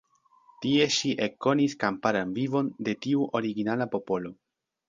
[0.63, 4.37] Tie ŝi ekkonis kamparan vivon de tiu originala popolo.